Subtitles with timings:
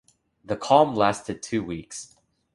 [0.43, 2.17] The calm lasted two weeks.